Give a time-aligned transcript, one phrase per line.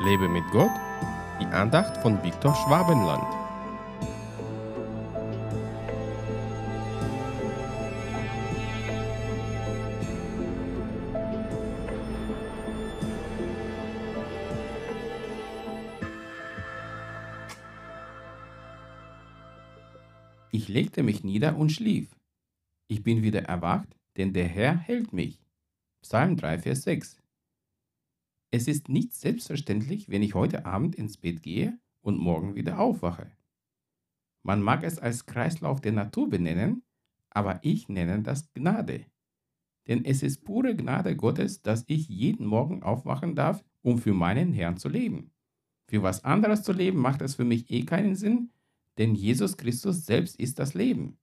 [0.00, 0.70] Lebe mit Gott,
[1.40, 3.24] die Andacht von Viktor Schwabenland.
[20.52, 22.14] Ich legte mich nieder und schlief.
[22.86, 25.40] Ich bin wieder erwacht, denn der Herr hält mich.
[26.02, 27.16] Psalm 3, Vers 6.
[28.50, 33.30] Es ist nicht selbstverständlich, wenn ich heute Abend ins Bett gehe und morgen wieder aufwache.
[34.42, 36.82] Man mag es als Kreislauf der Natur benennen,
[37.28, 39.04] aber ich nenne das Gnade.
[39.86, 44.52] Denn es ist pure Gnade Gottes, dass ich jeden Morgen aufwachen darf, um für meinen
[44.52, 45.32] Herrn zu leben.
[45.86, 48.50] Für was anderes zu leben macht es für mich eh keinen Sinn,
[48.96, 51.18] denn Jesus Christus selbst ist das Leben.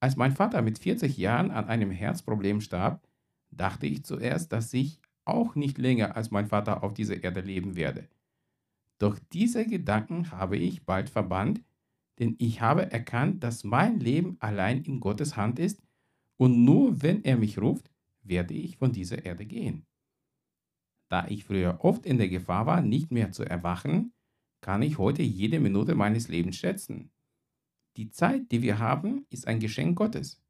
[0.00, 3.06] Als mein Vater mit 40 Jahren an einem Herzproblem starb,
[3.50, 7.76] dachte ich zuerst, dass ich auch nicht länger als mein Vater auf dieser Erde leben
[7.76, 8.08] werde.
[8.98, 11.62] Doch diese Gedanken habe ich bald verbannt,
[12.18, 15.82] denn ich habe erkannt, dass mein Leben allein in Gottes Hand ist
[16.36, 17.90] und nur wenn er mich ruft,
[18.22, 19.86] werde ich von dieser Erde gehen.
[21.08, 24.12] Da ich früher oft in der Gefahr war, nicht mehr zu erwachen,
[24.60, 27.10] kann ich heute jede Minute meines Lebens schätzen.
[27.96, 30.40] Die Zeit, die wir haben, ist ein Geschenk Gottes.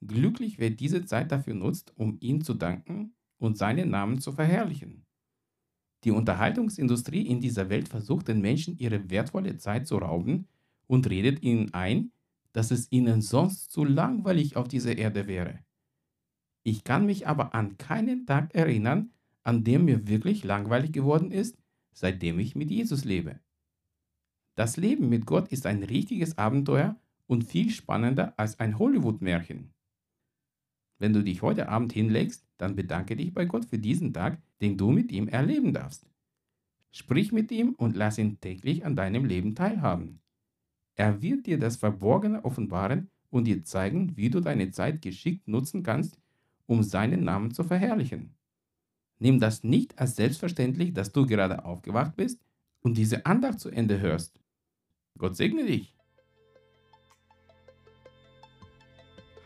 [0.00, 5.04] Glücklich wer diese Zeit dafür nutzt, um ihm zu danken und seinen Namen zu verherrlichen.
[6.04, 10.46] Die Unterhaltungsindustrie in dieser Welt versucht den Menschen ihre wertvolle Zeit zu rauben
[10.86, 12.12] und redet ihnen ein,
[12.52, 15.58] dass es ihnen sonst zu langweilig auf dieser Erde wäre.
[16.62, 19.10] Ich kann mich aber an keinen Tag erinnern,
[19.42, 21.56] an dem mir wirklich langweilig geworden ist,
[21.92, 23.40] seitdem ich mit Jesus lebe.
[24.56, 26.96] Das Leben mit Gott ist ein richtiges Abenteuer
[27.26, 29.72] und viel spannender als ein Hollywood-Märchen.
[31.00, 34.76] Wenn du dich heute Abend hinlegst, dann bedanke dich bei Gott für diesen Tag, den
[34.76, 36.06] du mit ihm erleben darfst.
[36.92, 40.20] Sprich mit ihm und lass ihn täglich an deinem Leben teilhaben.
[40.96, 45.82] Er wird dir das Verborgene offenbaren und dir zeigen, wie du deine Zeit geschickt nutzen
[45.82, 46.18] kannst,
[46.66, 48.34] um seinen Namen zu verherrlichen.
[49.18, 52.42] Nimm das nicht als selbstverständlich, dass du gerade aufgewacht bist
[52.80, 54.38] und diese Andacht zu Ende hörst.
[55.16, 55.96] Gott segne dich.